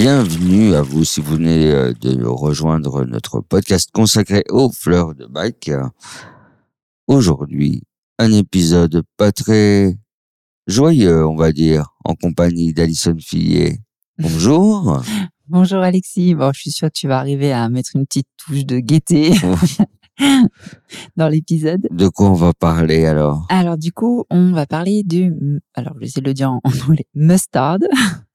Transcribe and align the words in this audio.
Bienvenue 0.00 0.76
à 0.76 0.82
vous 0.82 1.02
si 1.02 1.20
vous 1.20 1.34
venez 1.34 1.72
euh, 1.72 1.92
de 1.92 2.24
rejoindre 2.24 3.04
notre 3.04 3.40
podcast 3.40 3.90
consacré 3.92 4.44
aux 4.48 4.70
fleurs 4.70 5.16
de 5.16 5.26
bac. 5.26 5.72
Aujourd'hui, 7.08 7.82
un 8.20 8.30
épisode 8.30 9.02
pas 9.16 9.32
très 9.32 9.98
joyeux, 10.68 11.26
on 11.26 11.34
va 11.34 11.50
dire, 11.50 11.96
en 12.04 12.14
compagnie 12.14 12.72
d'Alison 12.72 13.16
Fillet. 13.18 13.80
Bonjour. 14.20 15.02
Bonjour 15.48 15.80
Alexis. 15.80 16.36
Bon, 16.36 16.52
je 16.52 16.60
suis 16.60 16.70
sûre 16.70 16.90
que 16.90 16.96
tu 16.96 17.08
vas 17.08 17.18
arriver 17.18 17.52
à 17.52 17.68
mettre 17.68 17.90
une 17.96 18.06
petite 18.06 18.28
touche 18.36 18.64
de 18.66 18.78
gaieté 18.78 19.32
dans 21.16 21.28
l'épisode. 21.28 21.88
De 21.90 22.06
quoi 22.06 22.30
on 22.30 22.34
va 22.34 22.52
parler 22.52 23.04
alors? 23.04 23.46
Alors 23.48 23.76
du 23.76 23.90
coup, 23.90 24.26
on 24.30 24.52
va 24.52 24.64
parler 24.64 25.02
du, 25.02 25.34
alors 25.74 25.94
je 25.94 25.98
vais 25.98 26.06
essayer 26.06 26.22
de 26.22 26.28
le 26.28 26.34
dire 26.34 26.52
en 26.52 26.60
anglais, 26.86 27.08
mustard, 27.16 27.78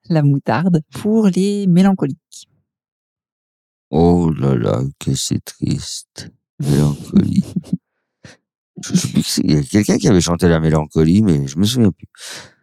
la 0.09 0.21
moutarde, 0.21 0.81
pour 0.91 1.27
les 1.27 1.67
mélancoliques. 1.67 2.47
Oh 3.89 4.31
là 4.31 4.55
là, 4.55 4.81
que 4.99 5.13
c'est 5.13 5.43
triste. 5.43 6.31
Mélancolie. 6.59 7.43
Il 9.43 9.53
y 9.53 9.57
a 9.57 9.63
quelqu'un 9.63 9.97
qui 9.97 10.07
avait 10.07 10.19
chanté 10.19 10.49
la 10.49 10.59
mélancolie, 10.59 11.21
mais 11.21 11.47
je 11.47 11.57
me 11.57 11.63
souviens 11.63 11.91
plus. 11.91 12.07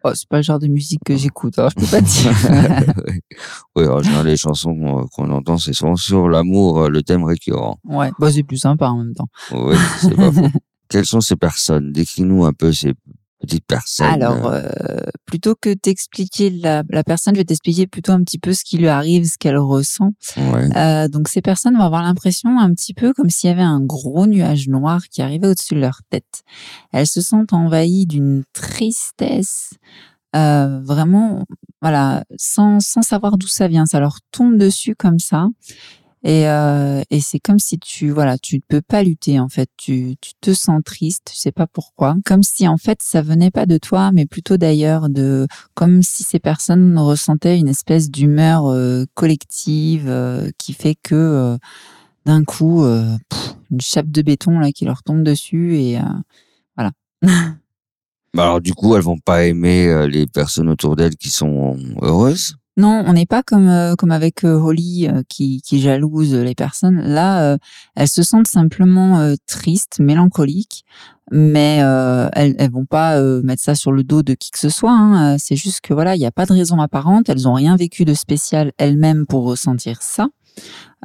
Oh, 0.03 0.11
c'est 0.13 0.27
pas 0.27 0.37
le 0.37 0.43
genre 0.43 0.59
de 0.59 0.67
musique 0.67 0.99
que 1.05 1.15
j'écoute, 1.15 1.57
alors 1.57 1.71
je 1.71 1.75
peux 1.75 1.89
pas 1.89 2.01
dire. 2.01 2.33
oui, 3.75 3.87
en 3.87 4.01
général, 4.01 4.27
les 4.27 4.37
chansons 4.37 5.07
qu'on 5.13 5.31
entend, 5.31 5.57
c'est 5.57 5.73
souvent 5.73 5.95
sur 5.95 6.27
l'amour, 6.27 6.81
euh, 6.81 6.89
le 6.89 7.01
thème 7.01 7.23
récurrent. 7.23 7.79
ouais, 7.85 8.11
bah, 8.19 8.31
c'est 8.31 8.43
plus 8.43 8.57
sympa 8.57 8.87
en 8.87 8.97
même 8.97 9.13
temps. 9.13 9.29
Oui, 9.51 9.75
c'est 9.99 10.15
pas 10.15 10.31
faux. 10.31 10.47
Quelles 10.89 11.05
sont 11.05 11.21
ces 11.21 11.37
personnes? 11.37 11.93
Décris-nous 11.93 12.45
un 12.45 12.51
peu 12.51 12.73
ces 12.73 12.93
Alors, 14.05 14.47
euh, 14.47 14.61
euh, 14.89 14.99
plutôt 15.25 15.55
que 15.55 15.73
t'expliquer 15.73 16.49
la, 16.49 16.83
la 16.89 17.03
personne, 17.03 17.33
je 17.35 17.39
vais 17.39 17.45
t'expliquer 17.45 17.87
plutôt 17.87 18.11
un 18.11 18.23
petit 18.23 18.39
peu 18.39 18.53
ce 18.53 18.63
qui 18.63 18.77
lui 18.77 18.87
arrive, 18.87 19.25
ce 19.25 19.37
qu'elle 19.37 19.57
ressent. 19.57 20.11
ouais. 20.37 20.77
Euh, 20.77 21.07
donc 21.07 21.27
ces 21.27 21.41
personnes 21.41 21.75
vont 21.75 21.83
avoir 21.83 22.03
l'impression 22.03 22.59
un 22.59 22.73
petit 22.73 22.93
peu 22.93 23.13
comme 23.13 23.29
s'il 23.29 23.49
y 23.49 23.53
avait 23.53 23.61
un 23.61 23.81
gros 23.81 24.27
nuage 24.27 24.67
noir 24.67 25.07
qui 25.09 25.21
arrivait 25.21 25.47
au-dessus 25.47 25.75
de 25.75 25.79
leur 25.79 26.01
tête. 26.09 26.43
Elles 26.91 27.07
se 27.07 27.21
sentent 27.21 27.53
envahies 27.53 28.05
d'une 28.05 28.43
tristesse, 28.53 29.73
euh, 30.35 30.79
vraiment, 30.81 31.45
voilà, 31.81 32.23
sans, 32.37 32.79
sans 32.79 33.01
savoir 33.01 33.37
d'où 33.37 33.47
ça 33.47 33.67
vient. 33.67 33.85
Ça 33.85 33.99
leur 33.99 34.19
tombe 34.31 34.57
dessus 34.57 34.95
comme 34.95 35.19
ça. 35.19 35.47
Et, 36.23 36.47
euh, 36.47 37.01
et 37.09 37.19
c'est 37.19 37.39
comme 37.39 37.57
si 37.57 37.79
tu 37.79 38.11
voilà 38.11 38.37
tu 38.37 38.57
ne 38.57 38.61
peux 38.67 38.81
pas 38.81 39.01
lutter 39.03 39.39
en 39.39 39.49
fait. 39.49 39.69
Tu, 39.77 40.15
tu 40.21 40.33
te 40.39 40.53
sens 40.53 40.79
triste 40.85 41.29
tu 41.31 41.35
sais 41.35 41.51
pas 41.51 41.65
pourquoi. 41.67 42.15
Comme 42.25 42.43
si 42.43 42.67
en 42.67 42.77
fait 42.77 43.01
ça 43.01 43.21
venait 43.23 43.49
pas 43.49 43.65
de 43.65 43.77
toi 43.79 44.11
mais 44.11 44.25
plutôt 44.27 44.57
d'ailleurs 44.57 45.09
de 45.09 45.47
comme 45.73 46.03
si 46.03 46.23
ces 46.23 46.39
personnes 46.39 46.97
ressentaient 46.99 47.57
une 47.57 47.67
espèce 47.67 48.11
d'humeur 48.11 48.67
euh, 48.67 49.05
collective 49.15 50.05
euh, 50.07 50.51
qui 50.59 50.73
fait 50.73 50.95
que 51.01 51.15
euh, 51.15 51.57
d'un 52.25 52.43
coup 52.43 52.83
euh, 52.83 53.17
une 53.71 53.81
chape 53.81 54.11
de 54.11 54.21
béton 54.21 54.59
là 54.59 54.71
qui 54.71 54.85
leur 54.85 55.01
tombe 55.01 55.23
dessus 55.23 55.77
et 55.77 55.97
euh, 55.97 56.03
voilà. 56.77 56.91
Bah 58.33 58.43
alors, 58.43 58.61
du 58.61 58.73
coup, 58.73 58.95
elles 58.95 59.01
vont 59.01 59.17
pas 59.17 59.43
aimer 59.43 60.07
les 60.07 60.25
personnes 60.25 60.69
autour 60.69 60.95
d'elles 60.95 61.17
qui 61.17 61.29
sont 61.29 61.77
heureuses? 62.01 62.55
Non 62.77 63.03
on 63.05 63.13
n'est 63.13 63.25
pas 63.25 63.43
comme 63.43 63.67
euh, 63.67 63.95
comme 63.95 64.11
avec 64.11 64.43
euh, 64.43 64.55
Holly 64.55 65.07
euh, 65.07 65.23
qui 65.27 65.61
qui 65.61 65.79
jalouse 65.81 66.33
les 66.33 66.55
personnes. 66.55 67.01
Là 67.01 67.53
euh, 67.53 67.57
elles 67.95 68.07
se 68.07 68.23
sentent 68.23 68.47
simplement 68.47 69.19
euh, 69.19 69.35
tristes 69.47 69.99
mélancoliques 69.99 70.83
mais 71.31 71.77
elles 71.77 72.55
elles 72.59 72.71
vont 72.71 72.85
pas 72.85 73.21
mettre 73.41 73.63
ça 73.63 73.73
sur 73.73 73.93
le 73.93 74.03
dos 74.03 74.21
de 74.21 74.33
qui 74.33 74.51
que 74.51 74.59
ce 74.59 74.67
soit 74.67 74.91
hein. 74.91 75.37
C'est 75.37 75.55
juste 75.55 75.79
que 75.79 75.93
voilà 75.93 76.15
il 76.15 76.19
n'y 76.19 76.25
a 76.25 76.31
pas 76.31 76.45
de 76.45 76.51
raison 76.51 76.79
apparente. 76.81 77.29
Elles 77.29 77.47
ont 77.47 77.53
rien 77.53 77.77
vécu 77.77 78.03
de 78.03 78.13
spécial 78.13 78.73
elles-mêmes 78.77 79.25
pour 79.25 79.45
ressentir 79.45 80.01
ça 80.01 80.27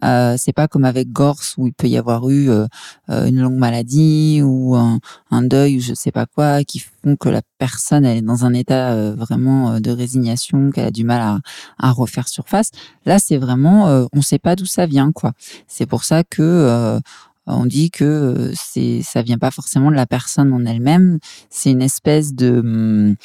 Euh, 0.04 0.34
c'est 0.38 0.52
pas 0.52 0.68
comme 0.68 0.84
avec 0.84 1.10
Gorse 1.10 1.54
où 1.56 1.66
il 1.66 1.72
peut 1.72 1.88
y 1.88 1.96
avoir 1.96 2.28
eu 2.28 2.50
euh, 2.50 2.66
euh, 3.08 3.26
une 3.26 3.40
longue 3.40 3.56
maladie 3.56 4.42
ou 4.42 4.76
un, 4.76 5.00
deuil 5.42 5.78
ou 5.78 5.80
je 5.80 5.94
sais 5.94 6.12
pas 6.12 6.26
quoi 6.26 6.64
qui 6.64 6.80
font 6.80 7.16
que 7.16 7.28
la 7.28 7.40
personne 7.58 8.04
elle 8.04 8.18
est 8.18 8.22
dans 8.22 8.44
un 8.44 8.52
état 8.52 9.12
vraiment 9.12 9.80
de 9.80 9.90
résignation 9.90 10.70
qu'elle 10.70 10.86
a 10.86 10.90
du 10.90 11.04
mal 11.04 11.40
à, 11.78 11.90
refaire 11.92 12.28
surface. 12.28 12.70
Là 13.04 13.18
c'est 13.18 13.36
vraiment 13.36 14.08
on 14.12 14.22
sait 14.22 14.38
pas 14.38 14.56
d'où 14.56 14.66
ça 14.66 14.86
vient 14.86 15.12
quoi. 15.12 15.32
C'est 15.68 15.86
pour 15.86 16.04
ça 16.04 16.24
que 16.24 17.00
on 17.46 17.66
dit 17.66 17.90
que 17.90 18.52
c'est 18.54 19.02
ça 19.02 19.22
vient 19.22 19.38
pas 19.38 19.50
forcément 19.50 19.90
de 19.90 19.96
la 19.96 20.06
personne 20.06 20.52
en 20.52 20.64
elle-même. 20.64 21.18
C'est 21.48 21.70
une 21.70 21.82
espèce 21.82 22.34
de 22.34 22.58
hum, 22.58 23.16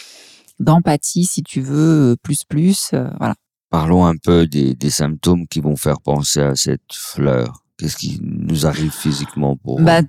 d'empathie 0.60 1.26
si 1.26 1.44
tu 1.44 1.62
veux 1.62 2.16
plus 2.22 2.44
plus 2.44 2.94
voilà 3.18 3.36
Parlons 3.72 4.06
un 4.06 4.16
peu 4.16 4.46
des, 4.46 4.76
des 4.76 4.90
symptômes 4.92 5.48
qui 5.48 5.62
vont 5.62 5.76
faire 5.76 6.00
penser 6.02 6.42
à 6.42 6.56
cette 6.56 6.94
fleur. 6.94 7.64
Qu'est-ce 7.78 7.98
qui 7.98 8.20
nous 8.22 8.68
arrive 8.68 8.92
physiquement 8.92 9.58
pour 9.58 9.82
Bah, 9.82 10.02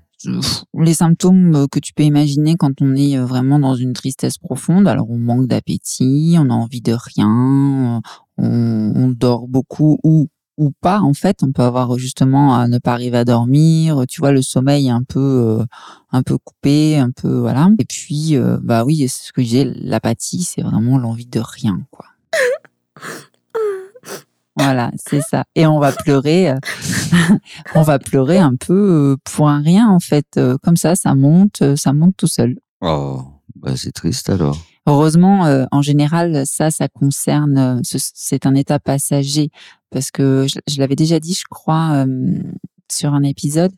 les 0.79 0.95
symptômes 0.95 1.55
euh, 1.55 1.67
que 1.67 1.79
tu 1.79 1.95
peux 1.95 2.03
imaginer 2.03 2.57
quand 2.57 2.83
on 2.83 2.95
est 2.95 3.17
euh, 3.17 3.25
vraiment 3.25 3.59
dans 3.59 3.75
une 3.75 3.95
tristesse 3.95 4.37
profonde. 4.37 4.87
Alors, 4.87 5.11
on 5.11 5.17
manque 5.17 5.47
d'appétit, 5.47 6.37
on 6.39 6.51
a 6.51 6.55
envie 6.55 6.83
de 6.83 6.93
rien, 6.93 7.97
euh, 7.97 8.01
on, 8.37 8.93
on 8.95 9.09
dort 9.09 9.49
beaucoup 9.49 9.99
ou 10.05 10.29
ou 10.59 10.71
pas. 10.81 11.01
En 11.01 11.15
fait, 11.15 11.43
on 11.43 11.53
peut 11.53 11.63
avoir 11.63 11.99
justement 11.99 12.55
à 12.55 12.69
ne 12.69 12.79
pas 12.79 12.93
arriver 12.93 13.19
à 13.19 13.25
dormir. 13.25 14.05
Tu 14.09 14.21
vois, 14.21 14.33
le 14.33 14.43
sommeil 14.43 14.89
est 14.89 14.91
un 14.91 15.03
peu 15.03 15.21
euh, 15.61 15.65
un 16.13 16.23
peu 16.23 16.39
coupé, 16.39 16.99
un 16.99 17.11
peu 17.11 17.39
voilà. 17.39 17.69
Et 17.79 17.85
puis, 17.85 18.37
euh, 18.37 18.59
bah 18.63 18.85
oui, 18.85 19.09
c'est 19.09 19.29
ce 19.29 19.33
que 19.33 19.43
je 19.43 19.47
disais, 19.49 19.73
l'apathie, 19.75 20.43
c'est 20.43 20.63
vraiment 20.63 20.99
l'envie 20.99 21.27
de 21.27 21.41
rien, 21.41 21.81
quoi. 21.91 22.07
Voilà, 24.73 24.91
c'est 24.97 25.21
ça. 25.21 25.45
Et 25.55 25.67
on 25.67 25.79
va 25.79 25.93
pleurer, 25.93 26.49
euh, 26.51 26.57
on 27.75 27.83
va 27.83 27.99
pleurer 27.99 28.39
un 28.39 28.57
peu 28.57 28.73
euh, 28.73 29.17
pour 29.25 29.49
un 29.51 29.61
rien 29.61 29.87
en 29.91 30.01
fait. 30.01 30.27
Euh, 30.39 30.57
Comme 30.63 30.77
ça, 30.77 30.95
ça 30.97 31.15
monte, 31.15 31.63
ça 31.77 31.93
monte 31.93 32.15
tout 32.17 32.27
seul. 32.27 32.57
Oh, 32.81 33.23
bah 33.57 33.77
c'est 33.77 33.93
triste 33.93 34.31
alors. 34.31 34.57
Heureusement, 34.87 35.45
euh, 35.45 35.67
en 35.73 35.83
général, 35.83 36.45
ça, 36.47 36.71
ça 36.71 36.89
concerne, 36.89 37.81
ce- 37.85 37.99
c'est 38.15 38.47
un 38.47 38.55
état 38.55 38.79
passager 38.81 39.51
parce 39.91 40.11
que 40.11 40.47
je, 40.49 40.59
je 40.73 40.81
l'avais 40.81 40.97
déjà 40.97 41.21
dit, 41.21 41.35
je 41.35 41.45
crois, 41.51 42.05
euh, 42.07 42.39
sur 42.91 43.13
un 43.13 43.23
épisode, 43.23 43.73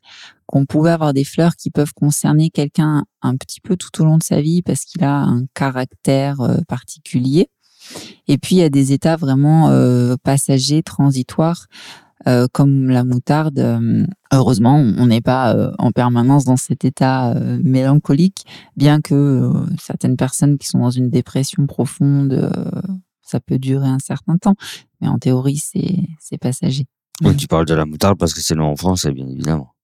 qu'on 0.46 0.64
pouvait 0.64 0.90
avoir 0.92 1.12
des 1.12 1.24
fleurs 1.24 1.56
qui 1.56 1.70
peuvent 1.70 1.92
concerner 1.94 2.50
quelqu'un 2.50 3.04
un 3.20 3.36
petit 3.36 3.60
peu 3.60 3.76
tout 3.76 4.00
au 4.00 4.04
long 4.04 4.16
de 4.18 4.22
sa 4.22 4.40
vie 4.40 4.62
parce 4.62 4.84
qu'il 4.84 5.02
a 5.04 5.22
un 5.22 5.42
caractère 5.54 6.36
particulier. 6.68 7.48
Et 8.28 8.38
puis, 8.38 8.56
il 8.56 8.58
y 8.58 8.62
a 8.62 8.68
des 8.70 8.92
états 8.92 9.16
vraiment 9.16 9.68
euh, 9.70 10.16
passagers, 10.22 10.82
transitoires, 10.82 11.66
euh, 12.26 12.46
comme 12.52 12.88
la 12.88 13.04
moutarde. 13.04 13.58
euh, 13.58 14.06
heureusement, 14.32 14.76
on 14.76 15.06
n'est 15.06 15.20
pas 15.20 15.72
en 15.78 15.92
permanence 15.92 16.44
dans 16.44 16.56
cet 16.56 16.84
état 16.84 17.34
mélancolique, 17.62 18.44
bien 18.76 19.00
que 19.00 19.52
certaines 19.80 20.16
personnes 20.16 20.58
qui 20.58 20.66
sont 20.66 20.80
dans 20.80 20.90
une 20.90 21.10
dépression 21.10 21.66
profonde, 21.66 22.50
ça 23.22 23.40
peut 23.40 23.58
durer 23.58 23.88
un 23.88 24.00
certain 24.00 24.36
temps. 24.36 24.56
Mais 25.00 25.08
en 25.08 25.18
théorie, 25.18 25.62
c'est 25.62 26.38
passager. 26.38 26.86
Oui, 27.22 27.36
tu 27.36 27.46
parles 27.46 27.66
de 27.66 27.74
la 27.74 27.86
moutarde 27.86 28.18
parce 28.18 28.34
que 28.34 28.40
c'est 28.40 28.56
nom 28.56 28.72
en 28.72 28.76
français, 28.76 29.12
bien 29.12 29.28
évidemment. 29.28 29.74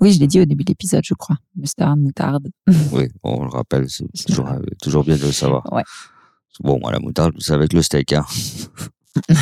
Oui, 0.00 0.12
je 0.12 0.18
l'ai 0.18 0.26
dit 0.26 0.40
au 0.40 0.44
début 0.44 0.64
de 0.64 0.70
l'épisode, 0.70 1.02
je 1.04 1.14
crois. 1.14 1.36
Mustard, 1.56 1.96
moutarde. 1.96 2.48
Oui, 2.92 3.08
on 3.22 3.44
le 3.44 3.50
rappelle, 3.50 3.88
c'est 3.88 4.06
toujours, 4.26 4.48
toujours 4.80 5.04
bien 5.04 5.16
de 5.16 5.22
le 5.22 5.32
savoir. 5.32 5.70
Ouais. 5.72 5.82
Bon, 6.60 6.78
moi, 6.80 6.92
la 6.92 7.00
moutarde, 7.00 7.34
c'est 7.38 7.52
avec 7.52 7.72
le 7.72 7.82
steak. 7.82 8.12
Hein. 8.12 8.24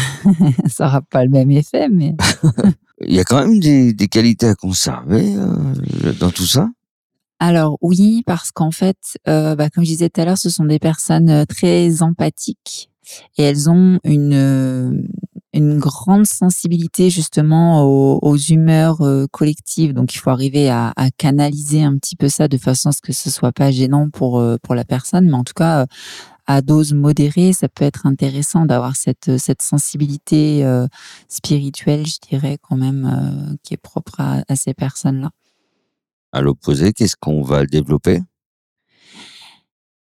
ça 0.67 0.85
n'aura 0.87 1.03
pas 1.03 1.25
le 1.25 1.31
même 1.31 1.51
effet, 1.51 1.89
mais 1.89 2.15
Il 3.07 3.15
y 3.15 3.21
a 3.21 3.25
quand 3.25 3.41
même 3.41 3.59
des, 3.59 3.93
des 3.93 4.09
qualités 4.09 4.47
à 4.47 4.55
conserver 4.55 5.35
euh, 5.37 6.13
dans 6.21 6.31
tout 6.31 6.47
ça? 6.47 6.69
Alors 7.41 7.77
oui, 7.81 8.23
parce 8.25 8.53
qu'en 8.53 8.71
fait, 8.71 9.19
euh, 9.29 9.57
bah, 9.57 9.69
comme 9.69 9.83
je 9.85 9.91
disais 9.91 10.09
tout 10.09 10.21
à 10.21 10.25
l'heure, 10.25 10.39
ce 10.39 10.51
sont 10.51 10.65
des 10.65 10.79
personnes 10.79 11.29
euh, 11.29 11.45
très 11.45 12.03
empathiques 12.03 12.89
et 13.37 13.43
elles 13.43 13.69
ont 13.69 13.99
une 14.05 15.09
une 15.55 15.79
grande 15.79 16.25
sensibilité 16.25 17.11
justement 17.11 17.83
aux, 17.83 18.21
aux 18.23 18.37
humeurs 18.37 19.03
euh, 19.03 19.27
collectives. 19.31 19.93
Donc 19.93 20.15
il 20.15 20.19
faut 20.19 20.31
arriver 20.31 20.71
à, 20.71 20.93
à 20.97 21.11
canaliser 21.11 21.83
un 21.83 21.99
petit 21.99 22.17
peu 22.17 22.29
ça 22.29 22.47
de 22.47 22.57
façon 22.57 22.89
à 22.91 22.93
ce 22.93 23.03
que 23.03 23.13
ce 23.13 23.29
soit 23.29 23.53
pas 23.53 23.73
gênant 23.73 24.09
pour 24.09 24.43
pour 24.63 24.75
la 24.77 24.85
personne, 24.85 25.27
mais 25.27 25.35
en 25.35 25.45
tout 25.45 25.53
cas 25.55 25.87
à 26.47 26.63
dose 26.63 26.93
modérée, 26.93 27.53
ça 27.53 27.69
peut 27.69 27.85
être 27.85 28.07
intéressant 28.07 28.67
d'avoir 28.67 28.97
cette, 28.97 29.39
cette 29.39 29.63
sensibilité 29.63 30.65
euh, 30.65 30.87
spirituelle, 31.29 32.07
je 32.07 32.17
dirais, 32.29 32.59
quand 32.61 32.77
même, 32.77 33.05
euh, 33.05 33.55
qui 33.63 33.75
est 33.75 33.83
propre 33.83 34.21
à, 34.21 34.43
à 34.49 34.57
ces 34.57 34.75
personnes-là. 34.75 35.31
À 36.33 36.41
l'opposé, 36.41 36.93
qu'est-ce 36.93 37.17
qu'on 37.17 37.43
va 37.43 37.65
développer? 37.67 38.21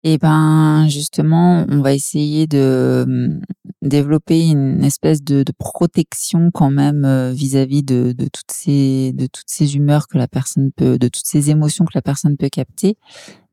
Et 0.04 0.18
ben 0.18 0.88
justement, 0.88 1.66
on 1.68 1.82
va 1.82 1.94
essayer 1.94 2.48
de 2.48 3.04
hum, 3.06 3.42
développer 3.82 4.48
une 4.48 4.82
espèce 4.84 5.22
de, 5.22 5.44
de 5.44 5.52
protection 5.58 6.52
quand 6.54 6.72
même 6.72 7.04
euh, 7.04 7.34
vis-à-vis 7.34 7.84
de, 7.84 8.14
de 8.18 8.26
toutes 8.32 8.52
ces 8.52 9.12
de 9.12 9.28
toutes 9.28 9.50
ces 9.50 9.76
humeurs 9.76 10.08
que 10.08 10.18
la 10.18 10.30
personne 10.30 10.72
peut, 10.72 10.98
de 10.98 11.10
toutes 11.10 11.26
ces 11.26 11.50
émotions 11.50 11.84
que 11.84 11.92
la 11.96 12.02
personne 12.02 12.38
peut 12.38 12.48
capter. 12.48 12.96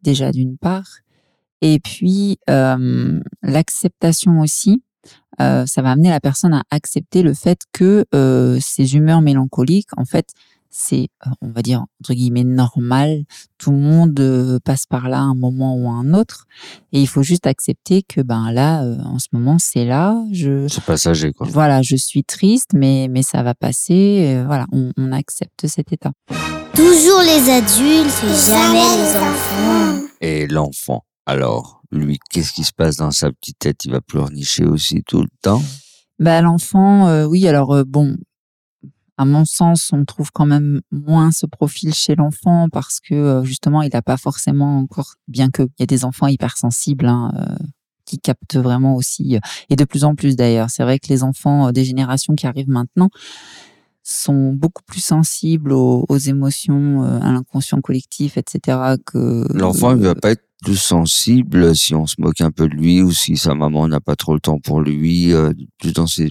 Déjà 0.03 0.31
d'une 0.31 0.56
part, 0.56 0.87
et 1.62 1.79
puis 1.81 2.38
euh, 2.50 3.20
l'acceptation 3.43 4.41
aussi. 4.41 4.82
euh, 5.41 5.67
ça 5.67 5.82
va 5.82 5.91
amener 5.93 6.11
la 6.11 6.20
personne 6.20 6.55
à 6.55 6.62
accepter 6.70 7.23
le 7.23 7.35
fait 7.35 7.61
que 7.73 8.05
euh, 8.14 8.58
ces 8.61 8.94
humeurs 8.97 9.20
mélancoliques, 9.23 9.91
en 9.97 10.05
fait, 10.05 10.26
c'est, 10.70 11.08
euh, 11.26 11.31
on 11.41 11.50
va 11.50 11.62
dire, 11.62 11.85
entre 12.03 12.12
guillemets, 12.12 12.44
normal. 12.44 13.25
Tout 13.56 13.70
le 13.70 13.79
monde 13.79 14.19
euh, 14.20 14.58
passe 14.62 14.85
par 14.87 15.08
là 15.08 15.19
à 15.19 15.23
un 15.23 15.35
moment 15.35 15.75
ou 15.76 15.88
à 15.88 15.93
un 15.93 16.12
autre. 16.12 16.47
Et 16.93 17.00
il 17.00 17.06
faut 17.06 17.23
juste 17.23 17.47
accepter 17.47 18.03
que, 18.03 18.20
ben 18.20 18.50
là, 18.53 18.82
euh, 18.85 18.99
en 19.05 19.19
ce 19.19 19.29
moment, 19.32 19.56
c'est 19.58 19.85
là. 19.87 20.17
Je, 20.32 20.69
C'est 20.69 20.85
passager, 20.85 21.32
quoi. 21.32 21.47
voilà, 21.50 21.81
je 21.82 21.97
suis 21.97 22.25
triste, 22.25 22.70
mais, 22.75 23.08
mais 23.11 23.23
ça 23.23 23.43
va 23.43 23.55
passer. 23.55 24.35
euh, 24.37 24.44
voilà, 24.47 24.67
on, 24.73 24.91
on 24.99 25.12
accepte 25.12 25.67
cet 25.67 25.93
état. 25.93 26.12
Toujours 26.75 27.20
les 27.20 27.50
adultes 27.50 28.23
et 28.25 28.47
jamais 28.47 28.97
les 28.99 29.17
enfants. 29.17 30.06
Et 30.20 30.47
l'enfant, 30.47 31.05
alors, 31.26 31.82
lui, 31.90 32.19
qu'est-ce 32.31 32.52
qui 32.52 32.64
se 32.64 32.73
passe 32.73 32.96
dans 32.96 33.11
sa 33.11 33.32
petite 33.32 33.58
tête? 33.58 33.84
Il 33.84 33.90
va 33.90 34.00
pleurnicher 34.00 34.64
aussi 34.64 35.02
tout 35.05 35.20
le 35.20 35.28
temps? 35.43 35.62
Bah, 36.19 36.40
l'enfant, 36.40 37.08
euh, 37.08 37.26
oui, 37.26 37.46
alors 37.49 37.73
euh, 37.73 37.84
bon, 37.84 38.17
à 39.19 39.25
mon 39.25 39.44
sens, 39.44 39.90
on 39.93 40.05
trouve 40.05 40.31
quand 40.32 40.46
même 40.46 40.81
moins 40.90 41.32
ce 41.32 41.46
profil 41.46 41.93
chez 41.93 42.14
l'enfant 42.14 42.69
parce 42.70 43.00
que 43.00 43.14
euh, 43.14 43.44
justement, 43.44 43.82
il 43.82 43.90
n'a 43.93 44.02
pas 44.02 44.17
forcément 44.17 44.78
encore, 44.78 45.14
bien 45.26 45.50
que 45.50 45.62
il 45.62 45.81
y 45.81 45.82
a 45.82 45.87
des 45.87 46.05
enfants 46.05 46.28
hypersensibles 46.28 47.06
hein, 47.06 47.32
euh, 47.37 47.64
qui 48.05 48.19
captent 48.19 48.56
vraiment 48.56 48.94
aussi, 48.94 49.38
et 49.69 49.75
de 49.75 49.84
plus 49.84 50.05
en 50.05 50.14
plus 50.14 50.37
d'ailleurs. 50.37 50.70
C'est 50.70 50.84
vrai 50.84 51.00
que 51.00 51.08
les 51.08 51.25
enfants 51.25 51.72
des 51.72 51.84
générations 51.84 52.37
qui 52.37 52.46
arrivent 52.46 52.69
maintenant 52.69 53.11
sont 54.08 54.53
beaucoup 54.53 54.82
plus 54.85 55.00
sensibles 55.00 55.73
aux, 55.73 56.05
aux 56.08 56.19
émotions, 56.19 57.05
euh, 57.05 57.19
à 57.20 57.32
l'inconscient 57.32 57.81
collectif, 57.81 58.37
etc. 58.37 58.97
que 59.05 59.44
L'enfant, 59.53 59.97
il 59.97 60.03
va 60.03 60.14
pas 60.14 60.31
être 60.31 60.44
plus 60.62 60.76
sensible 60.76 61.75
si 61.75 61.94
on 61.94 62.06
se 62.06 62.14
moque 62.19 62.41
un 62.41 62.50
peu 62.50 62.69
de 62.69 62.75
lui 62.75 63.03
ou 63.03 63.12
si 63.12 63.37
sa 63.37 63.55
maman 63.55 63.88
n'a 63.88 64.00
pas 64.00 64.17
trop 64.17 64.35
le 64.35 64.41
temps 64.41 64.58
pour 64.58 64.81
lui, 64.81 65.32
euh, 65.32 65.53
plus 65.79 65.93
dans 65.93 66.06
ces 66.06 66.31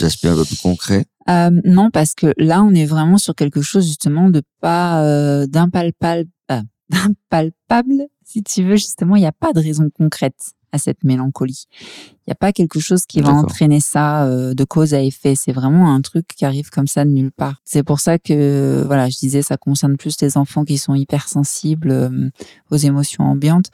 aspects 0.00 0.26
un 0.26 0.34
peu 0.34 0.44
plus 0.44 0.60
concrets? 0.60 1.04
Euh, 1.28 1.50
non, 1.64 1.90
parce 1.90 2.14
que 2.14 2.32
là, 2.38 2.62
on 2.62 2.72
est 2.72 2.86
vraiment 2.86 3.18
sur 3.18 3.34
quelque 3.34 3.60
chose 3.60 3.86
justement 3.86 4.30
de 4.30 4.42
pas 4.60 5.02
euh, 5.04 5.46
d'impalpable, 5.46 6.28
euh, 6.50 6.60
d'impalpable, 6.90 8.06
si 8.24 8.42
tu 8.42 8.64
veux. 8.64 8.76
Justement, 8.76 9.16
il 9.16 9.20
n'y 9.20 9.26
a 9.26 9.32
pas 9.32 9.52
de 9.52 9.60
raison 9.60 9.88
concrète 9.94 10.52
à 10.72 10.78
cette 10.78 11.04
mélancolie. 11.04 11.66
Il 11.80 12.28
n'y 12.28 12.32
a 12.32 12.36
pas 12.36 12.52
quelque 12.52 12.80
chose 12.80 13.06
qui 13.06 13.20
va 13.20 13.32
entraîner 13.32 13.80
ça 13.80 14.24
euh, 14.24 14.52
de 14.52 14.64
cause 14.64 14.94
à 14.94 15.02
effet. 15.02 15.34
C'est 15.34 15.52
vraiment 15.52 15.94
un 15.94 16.00
truc 16.00 16.26
qui 16.26 16.44
arrive 16.44 16.70
comme 16.70 16.86
ça 16.86 17.04
de 17.04 17.10
nulle 17.10 17.32
part. 17.32 17.60
C'est 17.64 17.82
pour 17.82 18.00
ça 18.00 18.18
que, 18.18 18.82
voilà, 18.86 19.08
je 19.08 19.16
disais, 19.16 19.42
ça 19.42 19.56
concerne 19.56 19.96
plus 19.96 20.20
les 20.20 20.36
enfants 20.36 20.64
qui 20.64 20.76
sont 20.76 20.94
hypersensibles 20.94 21.90
euh, 21.90 22.30
aux 22.70 22.76
émotions 22.76 23.24
ambiantes. 23.24 23.70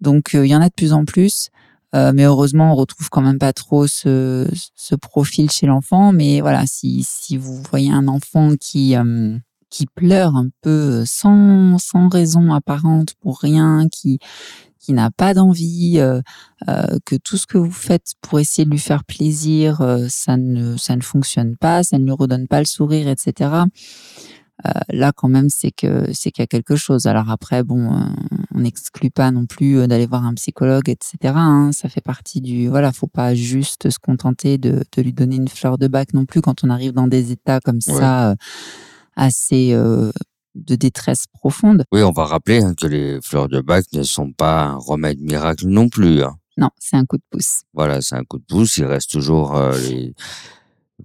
Donc, 0.00 0.34
euh, 0.34 0.44
il 0.44 0.50
y 0.50 0.56
en 0.56 0.60
a 0.60 0.68
de 0.68 0.74
plus 0.74 0.92
en 0.92 1.04
plus. 1.04 1.48
Euh, 1.94 2.12
mais 2.14 2.24
heureusement, 2.24 2.72
on 2.72 2.74
retrouve 2.74 3.10
quand 3.10 3.20
même 3.20 3.38
pas 3.38 3.52
trop 3.52 3.86
ce, 3.86 4.48
ce 4.74 4.94
profil 4.94 5.50
chez 5.50 5.66
l'enfant. 5.66 6.12
Mais 6.12 6.40
voilà, 6.40 6.66
si, 6.66 7.04
si 7.06 7.36
vous 7.36 7.62
voyez 7.70 7.92
un 7.92 8.08
enfant 8.08 8.52
qui, 8.58 8.96
euh, 8.96 9.36
qui 9.72 9.86
pleure 9.86 10.36
un 10.36 10.48
peu 10.60 11.02
sans, 11.06 11.78
sans 11.78 12.08
raison 12.08 12.52
apparente 12.52 13.14
pour 13.20 13.40
rien, 13.40 13.88
qui, 13.90 14.18
qui 14.78 14.92
n'a 14.92 15.10
pas 15.10 15.32
d'envie, 15.32 15.98
euh, 15.98 16.20
euh, 16.68 16.98
que 17.06 17.16
tout 17.16 17.38
ce 17.38 17.46
que 17.46 17.56
vous 17.56 17.72
faites 17.72 18.12
pour 18.20 18.38
essayer 18.38 18.66
de 18.66 18.70
lui 18.70 18.78
faire 18.78 19.02
plaisir, 19.04 19.80
euh, 19.80 20.06
ça, 20.10 20.36
ne, 20.36 20.76
ça 20.76 20.94
ne 20.94 21.00
fonctionne 21.00 21.56
pas, 21.56 21.82
ça 21.82 21.98
ne 21.98 22.04
lui 22.04 22.12
redonne 22.12 22.48
pas 22.48 22.58
le 22.58 22.66
sourire, 22.66 23.08
etc. 23.08 23.64
Euh, 24.66 24.70
là, 24.90 25.12
quand 25.16 25.28
même, 25.28 25.48
c'est 25.48 25.72
que 25.72 26.12
c'est 26.12 26.30
qu'il 26.30 26.42
y 26.42 26.44
a 26.44 26.46
quelque 26.46 26.76
chose. 26.76 27.06
Alors 27.06 27.30
après, 27.30 27.64
bon, 27.64 27.94
euh, 27.94 28.04
on 28.54 28.60
n'exclut 28.60 29.10
pas 29.10 29.30
non 29.30 29.46
plus 29.46 29.78
euh, 29.78 29.86
d'aller 29.86 30.06
voir 30.06 30.24
un 30.24 30.34
psychologue, 30.34 30.88
etc. 30.88 31.34
hein. 31.36 31.70
ça 31.72 31.88
fait 31.88 32.00
partie 32.00 32.40
du 32.40 32.68
voilà, 32.68 32.92
faut 32.92 33.08
pas 33.08 33.34
juste 33.34 33.90
se 33.90 33.98
contenter 33.98 34.58
de, 34.58 34.84
de 34.96 35.02
lui 35.02 35.12
donner 35.12 35.36
une 35.36 35.48
fleur 35.48 35.78
de 35.78 35.88
bac 35.88 36.12
non 36.14 36.26
plus 36.26 36.42
quand 36.42 36.62
on 36.62 36.70
arrive 36.70 36.92
dans 36.92 37.08
des 37.08 37.32
états 37.32 37.60
comme 37.60 37.80
ça 37.80 38.30
euh, 38.30 38.34
assez 39.16 39.72
euh, 39.72 40.10
de 40.54 40.74
détresse 40.74 41.24
profonde. 41.32 41.84
Oui, 41.92 42.02
on 42.02 42.12
va 42.12 42.24
rappeler 42.24 42.62
hein, 42.62 42.74
que 42.74 42.86
les 42.86 43.18
fleurs 43.22 43.48
de 43.48 43.60
bac 43.60 43.84
ne 43.92 44.02
sont 44.02 44.32
pas 44.32 44.64
un 44.64 44.76
remède 44.76 45.20
miracle 45.20 45.66
non 45.66 45.88
plus. 45.88 46.22
hein. 46.22 46.36
Non, 46.58 46.68
c'est 46.78 46.96
un 46.96 47.06
coup 47.06 47.16
de 47.16 47.22
pouce. 47.30 47.62
Voilà, 47.72 48.02
c'est 48.02 48.14
un 48.16 48.24
coup 48.24 48.38
de 48.38 48.44
pouce. 48.44 48.76
Il 48.76 48.84
reste 48.84 49.10
toujours 49.10 49.56
euh, 49.56 49.72
les, 49.88 50.14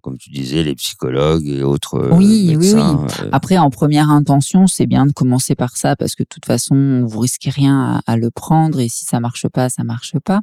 comme 0.01 0.17
tu 0.17 0.29
disais, 0.29 0.61
les 0.63 0.75
psychologues 0.75 1.47
et 1.47 1.63
autres 1.63 1.95
euh, 1.95 2.09
Oui, 2.11 2.47
oui, 2.49 2.57
médecins. 2.57 3.07
euh, 3.23 3.29
Après, 3.31 3.57
en 3.57 3.69
première 3.69 4.09
intention, 4.09 4.67
c'est 4.67 4.85
bien 4.87 5.05
de 5.05 5.13
commencer 5.13 5.55
par 5.55 5.77
ça 5.77 5.95
parce 5.95 6.15
que 6.15 6.23
de 6.23 6.27
toute 6.29 6.45
façon, 6.45 7.05
vous 7.05 7.19
risquez 7.19 7.49
rien 7.49 8.01
à, 8.05 8.11
à 8.11 8.17
le 8.17 8.29
prendre 8.29 8.81
et 8.81 8.89
si 8.89 9.05
ça 9.05 9.21
marche 9.21 9.47
pas, 9.47 9.69
ça 9.69 9.83
marche 9.85 10.19
pas. 10.19 10.41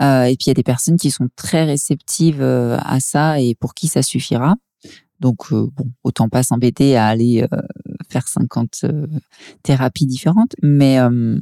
Euh, 0.00 0.24
et 0.24 0.36
puis 0.36 0.44
il 0.46 0.48
y 0.48 0.50
a 0.52 0.54
des 0.54 0.62
personnes 0.62 0.96
qui 0.96 1.10
sont 1.10 1.28
très 1.36 1.64
réceptives 1.64 2.40
à 2.42 3.00
ça 3.00 3.40
et 3.40 3.54
pour 3.56 3.74
qui 3.74 3.88
ça 3.88 4.00
suffira. 4.02 4.54
Donc 5.20 5.52
euh, 5.52 5.68
bon, 5.74 5.90
autant 6.04 6.28
pas 6.28 6.42
s'embêter 6.42 6.96
à 6.96 7.06
aller 7.06 7.46
euh, 7.52 7.60
faire 8.10 8.28
50 8.28 8.80
euh, 8.84 9.06
thérapies 9.62 10.06
différentes, 10.06 10.54
mais 10.62 10.98
euh, 11.00 11.38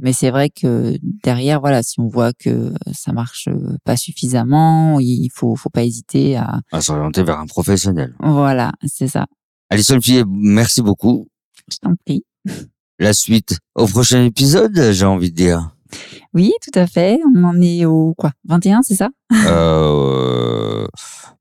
mais 0.00 0.12
c'est 0.12 0.30
vrai 0.30 0.48
que 0.50 0.96
derrière, 1.02 1.60
voilà, 1.60 1.82
si 1.82 1.98
on 1.98 2.06
voit 2.06 2.32
que 2.32 2.72
ça 2.92 3.12
marche 3.12 3.48
pas 3.84 3.96
suffisamment, 3.96 5.00
il 5.00 5.28
faut 5.34 5.56
faut 5.56 5.70
pas 5.70 5.84
hésiter 5.84 6.36
à 6.36 6.60
à 6.72 6.80
s'orienter 6.80 7.22
vers 7.22 7.38
un 7.38 7.46
professionnel. 7.46 8.14
voilà, 8.20 8.72
c'est 8.86 9.08
ça. 9.08 9.26
Allez, 9.70 9.82
Sophie, 9.82 10.22
merci 10.26 10.82
beaucoup. 10.82 11.28
Je 11.70 11.78
t'en 11.78 11.94
prie. 12.06 12.24
La 12.98 13.12
suite 13.12 13.58
au 13.74 13.86
prochain 13.86 14.24
épisode, 14.24 14.90
j'ai 14.92 15.04
envie 15.04 15.30
de 15.30 15.36
dire. 15.36 15.70
Oui, 16.34 16.52
tout 16.62 16.78
à 16.78 16.86
fait. 16.86 17.18
On 17.34 17.44
en 17.44 17.60
est 17.60 17.84
au 17.84 18.14
quoi? 18.14 18.32
21, 18.48 18.82
c'est 18.82 18.94
ça? 18.94 19.08
Euh, 19.46 20.67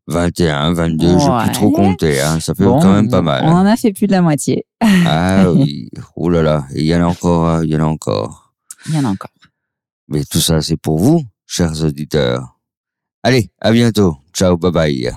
21, 0.07 0.73
22, 0.73 1.19
j'ai 1.19 1.25
Ouais. 1.27 1.43
plus 1.43 1.51
trop 1.51 1.71
compté. 1.71 2.21
Hein. 2.21 2.39
Ça 2.39 2.55
fait 2.55 2.63
Bon, 2.63 2.79
quand 2.79 2.93
même 2.93 3.09
pas 3.09 3.21
mal. 3.21 3.43
On 3.45 3.51
en 3.51 3.65
a 3.65 3.75
fait 3.75 3.91
plus 3.93 4.07
de 4.07 4.13
la 4.13 4.21
moitié. 4.21 4.65
Ah 5.05 5.51
oui. 5.51 5.89
Oh 6.15 6.29
là 6.29 6.41
là. 6.41 6.65
Et 6.73 6.81
Il 6.81 6.85
y 6.87 6.95
en 6.95 7.01
a 7.01 7.05
encore, 7.05 7.47
euh, 7.49 7.65
il 7.65 7.71
y 7.71 7.75
en 7.75 7.81
a 7.81 7.87
encore. 7.87 8.53
Il 8.87 8.95
y 8.95 8.97
en 8.99 9.05
a 9.05 9.09
encore. 9.09 9.31
Mais 10.07 10.23
tout 10.23 10.39
ça, 10.39 10.61
c'est 10.61 10.77
pour 10.77 10.97
vous, 10.99 11.23
chers 11.45 11.83
auditeurs. 11.83 12.57
Allez, 13.23 13.51
à 13.59 13.71
bientôt. 13.71 14.15
Ciao, 14.33 14.55
bye 14.57 14.71
bye. 14.71 15.11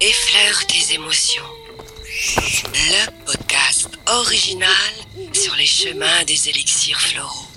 Effleure 0.00 0.66
tes 0.66 0.94
émotions. 0.94 1.42
Le 2.74 3.10
podcast 3.26 3.90
original 4.06 4.68
sur 5.32 5.54
les 5.56 5.66
chemins 5.66 6.24
des 6.26 6.48
élixirs 6.48 7.00
floraux. 7.00 7.48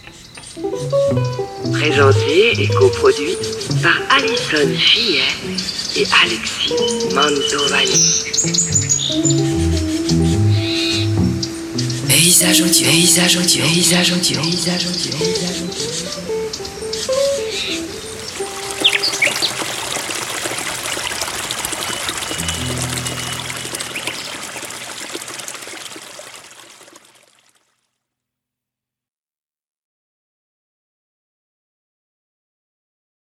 Présenté 1.82 2.62
et 2.62 2.68
coproduit 2.68 3.36
par 3.82 3.98
Alison 4.16 4.72
Fillet 4.78 5.24
et 5.96 6.06
Alexis 6.24 6.76
Mantovani. 7.16 8.22